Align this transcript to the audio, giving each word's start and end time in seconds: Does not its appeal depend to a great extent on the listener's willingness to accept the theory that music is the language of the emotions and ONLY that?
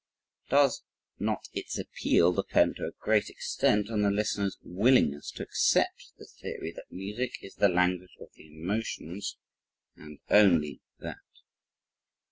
Does 0.49 0.81
not 1.19 1.43
its 1.53 1.77
appeal 1.77 2.33
depend 2.33 2.77
to 2.77 2.87
a 2.87 2.91
great 3.03 3.29
extent 3.29 3.91
on 3.91 4.01
the 4.01 4.09
listener's 4.09 4.57
willingness 4.63 5.29
to 5.33 5.43
accept 5.43 6.13
the 6.17 6.25
theory 6.25 6.71
that 6.71 6.91
music 6.91 7.37
is 7.43 7.53
the 7.53 7.69
language 7.69 8.17
of 8.19 8.29
the 8.33 8.51
emotions 8.51 9.37
and 9.95 10.17
ONLY 10.27 10.81
that? 11.01 11.19